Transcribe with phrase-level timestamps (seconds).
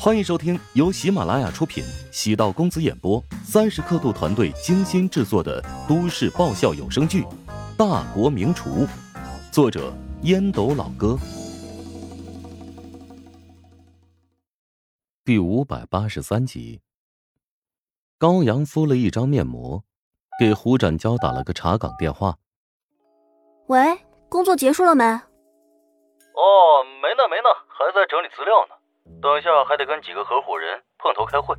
[0.00, 7.22] 欢迎收听由喜马拉雅出品、喜道公子演播、三十刻度团队精心制作的都市爆笑有声剧
[7.76, 8.86] 《大国名厨》，
[9.50, 9.92] 作者
[10.22, 11.18] 烟斗老哥，
[15.24, 16.80] 第五百八十三集。
[18.18, 19.82] 高阳敷了一张面膜，
[20.38, 22.36] 给胡展娇打了个查岗电话。
[23.66, 25.04] 喂，工作结束了没？
[25.04, 28.77] 哦，没呢，没呢，还在整理资料呢。
[29.20, 31.54] 等下还得跟几个合伙人碰头开会，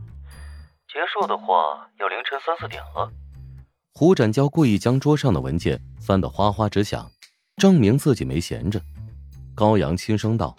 [0.87, 3.11] 结束的话要凌晨三四点了。
[3.93, 7.09] 胡展娇故意将桌上的文件翻得哗哗直响，
[7.57, 8.79] 证明自己没闲着。
[9.53, 10.55] 高阳轻声道：“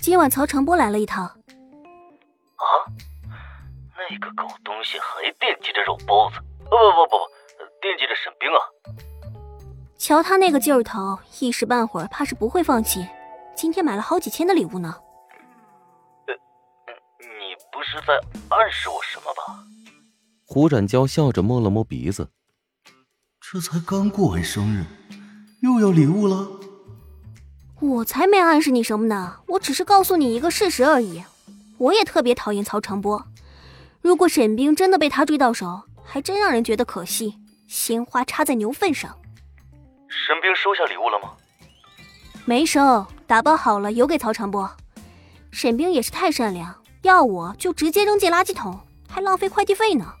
[0.00, 1.24] 今晚曹长波来了一趟。”
[2.58, 2.64] 啊，
[4.10, 6.40] 那个狗东西还惦记着肉包子？
[6.64, 7.16] 不不不不不，
[7.80, 8.58] 惦记着沈冰啊！
[9.96, 13.06] 瞧他那个劲儿头，一时半会儿怕是不会放弃。
[13.54, 14.96] 今天买了好几千的礼物呢。
[17.96, 18.14] 是在
[18.50, 19.64] 暗示我什么吧？
[20.44, 22.28] 胡展娇笑着摸了摸鼻子，
[23.40, 24.84] 这才刚过完生日，
[25.62, 26.48] 又要礼物了？
[27.80, 31.24] 我才没暗示你什么呢，我只是告诉你一个事实而已。
[31.78, 33.26] 我也特别讨厌曹长波，
[34.00, 37.38] 如果沈冰真的被他追到手，还真让人觉得可惜。
[37.66, 39.18] 鲜花插在牛粪上。
[40.08, 41.32] 沈冰收下礼物了吗？
[42.44, 44.70] 没收，打包好了邮给曹长波。
[45.50, 46.74] 沈冰也是太善良。
[47.06, 50.12] 要我就直接扔进垃圾桶，还浪费快递费呢。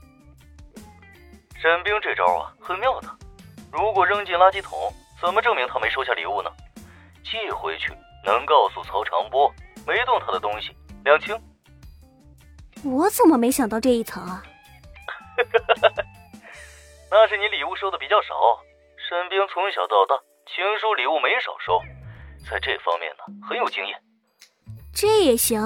[1.60, 3.08] 沈冰这招啊，很妙的。
[3.72, 6.50] 如果扔进垃圾桶，怎么证明他没收下礼物呢？
[7.24, 7.92] 寄回去
[8.24, 9.52] 能告诉曹长波
[9.84, 10.70] 没动他的东西，
[11.04, 11.36] 两清。
[12.84, 14.44] 我怎么没想到这一层啊？
[17.10, 18.28] 那是你礼物收的比较少。
[19.08, 21.80] 沈冰从小到大情书礼物没少收，
[22.48, 24.00] 在这方面呢很有经验。
[24.94, 25.60] 这也行。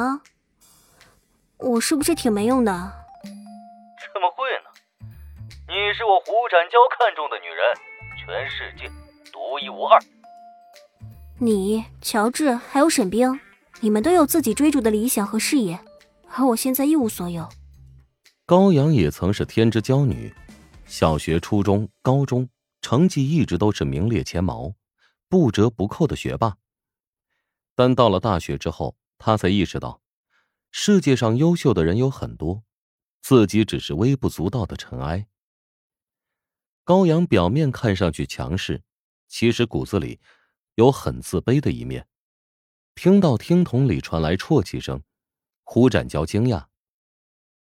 [1.62, 2.72] 我是不是挺没用的？
[3.22, 4.70] 怎么会呢？
[5.69, 7.76] 你是我胡展娇看中的女人，
[8.16, 8.91] 全世界
[9.31, 10.00] 独一无二。
[11.38, 13.38] 你、乔治还有沈冰，
[13.81, 15.78] 你们都有自己追逐的理想和事业，
[16.31, 17.47] 而我现在一无所有。
[18.47, 20.34] 高阳也曾是天之娇女，
[20.87, 22.49] 小学、初中、高中
[22.81, 24.72] 成绩一直都是名列前茅，
[25.28, 26.56] 不折不扣的学霸。
[27.76, 30.00] 但到了大学之后，他才意识到。
[30.70, 32.62] 世界上优秀的人有很多，
[33.20, 35.26] 自己只是微不足道的尘埃。
[36.84, 38.82] 高阳表面看上去强势，
[39.28, 40.20] 其实骨子里
[40.75, 42.06] 有很自卑的一面。
[42.94, 45.03] 听到听筒里传来啜泣声，
[45.62, 46.66] 胡展娇惊讶：“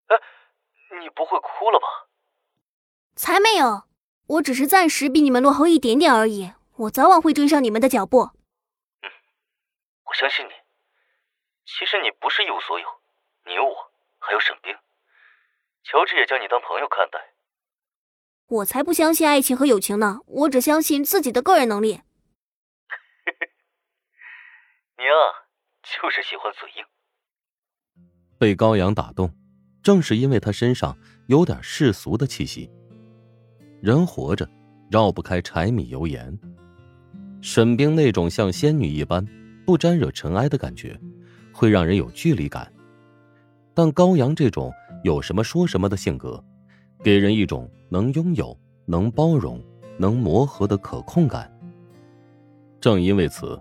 [0.08, 0.16] 哎，
[1.00, 1.86] 你不会哭了吧
[3.16, 3.84] ？”“才没有，
[4.26, 8.30] 我只是暂时比你们落后一点点而已，我早晚会追上你们的脚步。
[9.02, 9.10] ”“嗯，
[10.04, 10.50] 我相信你。”
[11.64, 12.86] 其实你不是一无所有，
[13.46, 13.74] 你有我，
[14.18, 14.74] 还有沈冰，
[15.84, 17.18] 乔治也将你当朋友看待。
[18.48, 22.00] 我才不相信爱情和友情呢，我只相信自己的个人能力。
[24.98, 25.48] 你啊，
[25.82, 26.84] 就是喜欢嘴硬。
[28.38, 29.32] 被高阳打动，
[29.82, 30.98] 正是因为他身上
[31.28, 32.70] 有点世俗的气息。
[33.80, 34.48] 人活着，
[34.90, 36.38] 绕不开柴米油盐。
[37.40, 39.24] 沈冰那种像仙女一般，
[39.64, 41.00] 不沾惹尘埃的感觉。
[41.62, 42.72] 会让人有距离感，
[43.72, 44.72] 但高阳这种
[45.04, 46.42] 有什么说什么的性格，
[47.04, 49.62] 给人一种能拥有、能包容、
[49.96, 51.48] 能磨合的可控感。
[52.80, 53.56] 正因为此，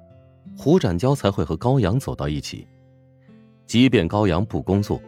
[0.58, 2.68] 胡展娇才会和高阳走到一起。
[3.68, 5.00] 即便高阳不工作，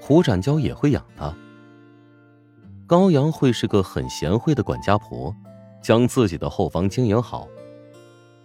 [0.00, 1.32] 胡展娇也会养他。
[2.88, 5.32] 高阳会是个很贤惠的管家婆，
[5.80, 7.46] 将自己的后方经营好。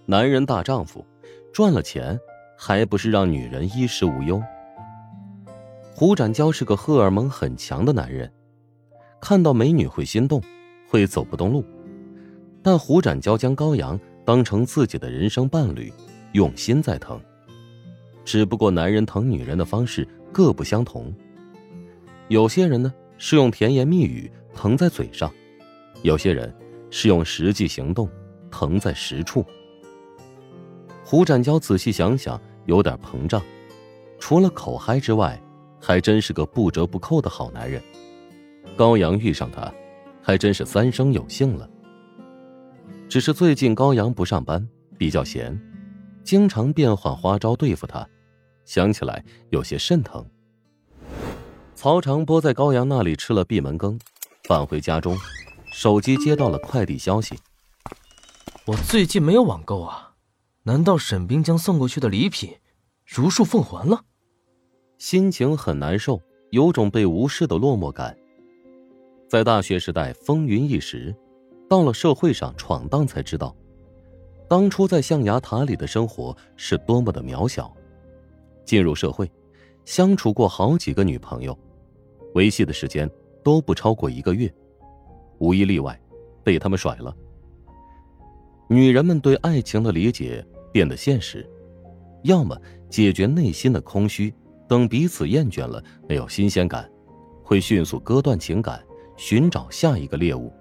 [0.06, 1.04] 男人大丈夫，
[1.52, 2.16] 赚了钱。
[2.58, 4.42] 还不是让女人衣食无忧。
[5.94, 8.30] 胡展娇是个荷尔蒙很强的男人，
[9.22, 10.42] 看到美女会心动，
[10.90, 11.64] 会走不动路。
[12.64, 15.94] 但胡展娇将高阳当成自己的人生伴侣，
[16.34, 17.22] 用心在疼。
[18.26, 21.14] 只不过男人疼女人的方式各不相同。
[22.28, 25.32] 有些人呢是用甜言蜜语疼在嘴上，
[26.02, 26.54] 有些人
[26.90, 28.10] 是用实际行动
[28.52, 29.46] 疼在实处。
[31.06, 33.42] 胡展娇仔细想想，有点膨胀。
[34.20, 35.42] 除了口嗨之外，
[35.82, 37.82] 还真是个不折不扣的好男人。
[38.76, 39.74] 高阳遇上他，
[40.22, 41.68] 还真是三生有幸了。
[43.10, 44.68] 只是最近高阳不上班，
[44.98, 45.60] 比较闲，
[46.24, 48.08] 经常变换花招对付他，
[48.66, 50.24] 想起来有些肾疼。
[51.74, 54.00] 曹长波在高阳那里吃了闭门羹，
[54.44, 55.18] 返回家中，
[55.72, 57.38] 手机接到了快递消息。
[58.66, 60.07] 我最近没有网购啊。
[60.68, 62.54] 难道沈冰将送过去的礼品
[63.06, 64.04] 如数奉还了？
[64.98, 68.18] 心情很难受，有种被无视的落寞感。
[69.30, 71.16] 在大学时代风云一时，
[71.70, 73.56] 到了社会上闯荡才知道，
[74.50, 77.74] 当初在象牙塔里的生活是多么的渺小。
[78.66, 79.32] 进入社会，
[79.86, 81.58] 相处过好几个女朋友，
[82.34, 83.10] 维系的时间
[83.42, 84.54] 都不超过一个月，
[85.38, 85.98] 无一例外，
[86.44, 87.16] 被他们甩了。
[88.70, 90.46] 女人们对爱情的理解
[90.78, 91.44] 变得现实，
[92.22, 92.56] 要么
[92.88, 94.32] 解决内心的空虚，
[94.68, 96.88] 等彼此厌倦了，没有新鲜感，
[97.42, 98.80] 会迅速割断情感。
[99.16, 100.54] 寻找下一个猎物，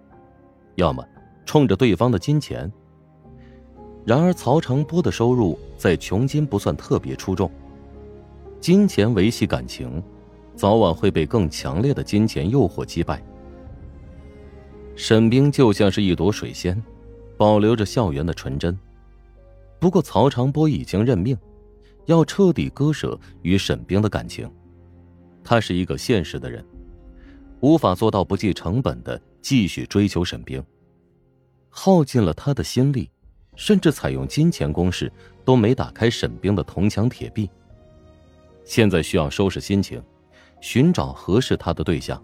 [0.76, 1.06] 要么
[1.44, 2.72] 冲着对方的金钱。
[4.06, 7.50] 然而，曹长波的收入在穷金不算特别出众，
[8.58, 10.02] 金钱维系感情，
[10.54, 13.22] 早晚会被更强烈的金钱诱惑击败。
[14.94, 16.82] 沈冰就像是一朵水仙，
[17.36, 18.74] 保留着校园的纯真。
[19.86, 21.38] 不过，曹长波已经认命，
[22.06, 24.50] 要彻底割舍与沈冰的感情。
[25.44, 26.66] 他是一个现实的人。
[27.60, 30.60] 无法做到不计成本的继续追求沈冰，
[31.70, 33.08] 耗尽了他的心力，
[33.54, 35.10] 甚至采用金钱攻势
[35.44, 37.48] 都没打开沈冰的铜墙铁壁。
[38.64, 40.02] 现在需要收拾心情，
[40.60, 42.20] 寻找合适他的对象。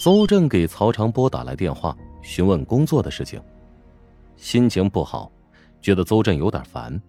[0.00, 3.40] 邹震给曹长波打来电话，询问工作的事情，
[4.34, 5.30] 心情不好，
[5.80, 7.00] 觉得邹震有点烦。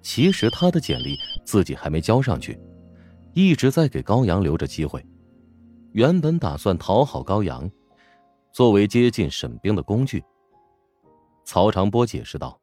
[0.00, 2.60] 其实他的简历自己还没交上去，
[3.34, 5.04] 一直在给高阳留着机会。
[5.92, 7.70] 原本打算讨好高阳，
[8.52, 10.24] 作为接近沈冰的工具。
[11.44, 12.60] 曹长波解释道：“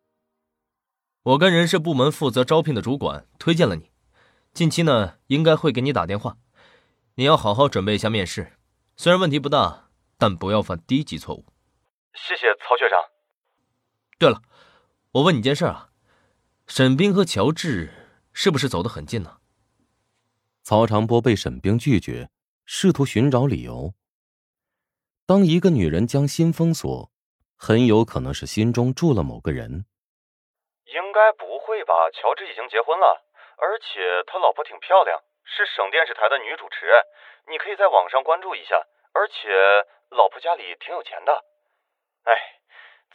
[1.24, 3.92] 我跟人事部门负责招聘的主管推荐了你，
[4.54, 6.38] 近期呢应该会给你打电话，
[7.16, 8.54] 你要好好准备一下面试。
[8.98, 11.46] 虽然问题不大，但不要犯低级错误。”
[12.14, 13.00] 谢谢曹学长。
[14.18, 14.42] 对了，
[15.12, 15.90] 我问你件事啊，
[16.68, 17.90] 沈冰和乔治
[18.32, 19.42] 是不是走得很近呢？
[20.62, 22.30] 曹长波被沈冰拒绝。
[22.72, 23.96] 试图寻找理由。
[25.26, 27.10] 当一个女人将心封锁，
[27.58, 29.90] 很有可能是心中住了某个人。
[30.86, 31.94] 应该不会吧？
[32.14, 33.26] 乔治已经结婚了，
[33.58, 36.86] 而且他老婆挺漂亮，是省电视台的女主持。
[37.50, 38.78] 你可以在网上关注一下。
[39.18, 39.50] 而且
[40.14, 41.34] 老婆家里挺有钱的。
[42.30, 42.38] 哎，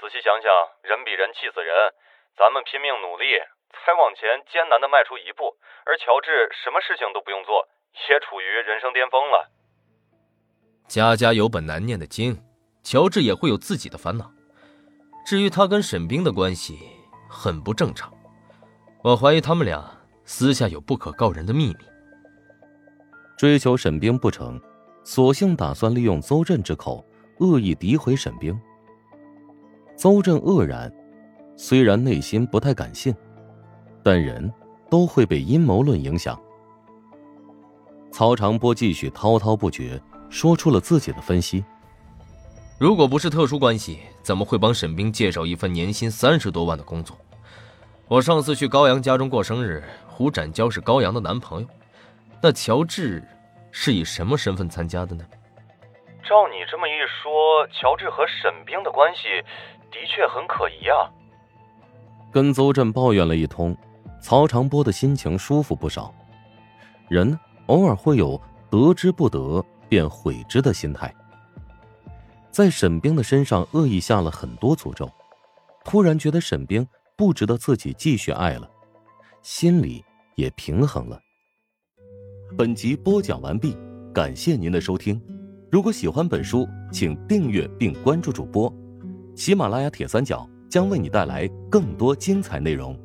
[0.01, 0.51] 仔细想想，
[0.83, 1.93] 人比人气死人。
[2.37, 3.39] 咱们拼命努力，
[3.73, 5.57] 才往前艰难的迈出一步，
[5.87, 7.69] 而乔治什么事情都不用做。
[8.11, 9.49] 也处于人生巅峰了。
[10.89, 12.43] 家家有本难念的经，
[12.83, 14.29] 乔治也会有自己的烦恼。
[15.25, 16.77] 至于他跟沈冰的关系，
[17.31, 18.13] 很不正常。
[19.05, 19.81] 我怀疑他们俩
[20.25, 21.87] 私下有不可告人的秘密。
[23.39, 24.61] 追求沈冰不成，
[25.05, 27.05] 索性打算利用邹震之口
[27.39, 28.61] 恶意诋毁沈冰。
[29.97, 30.93] 邹震愕然，
[31.57, 33.15] 虽然内心不太敢信，
[34.03, 34.53] 但人
[34.91, 36.39] 都会被阴谋论影响。
[38.11, 41.65] 曹长波继续滔滔不绝，说出了自己的分析。
[42.79, 47.17] 如果不是特殊关系，怎么会帮沈冰介绍一份年薪三十多万的工作？
[48.09, 51.69] 我上次去高阳家中过生日，胡展娇是高阳的男朋友，
[52.43, 53.23] 那乔治
[53.71, 55.25] 是以什么身份参加的呢？
[56.23, 59.21] 照你这么一说，乔治和沈冰的关系
[59.95, 61.09] 的确很可疑啊。
[62.31, 63.75] 跟邹震抱怨了一通，
[64.21, 66.13] 曹长波的心情舒服不少。
[67.09, 67.39] 人？
[67.69, 68.39] 偶尔会有
[68.71, 71.11] 得之不得便悔之的心态，
[72.51, 75.11] 在沈冰的身上恶意下了很多诅咒，
[75.83, 78.69] 突然觉得沈冰不值得自己继续爱了，
[79.41, 80.05] 心里
[80.35, 81.19] 也平衡了。
[82.55, 83.75] 本集播讲完毕，
[84.13, 85.19] 感谢您的收听。
[85.73, 88.71] 如果喜欢本书，请订阅并关注主播，
[89.35, 92.99] 喜马拉雅铁三角将为你带来更多精彩内容。